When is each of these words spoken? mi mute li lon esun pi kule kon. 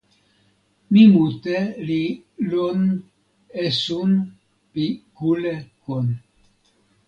mi 0.91 1.03
mute 1.13 1.57
li 1.87 2.01
lon 2.51 2.79
esun 3.67 4.11
pi 4.71 4.85
kule 5.17 5.55
kon. 5.83 6.05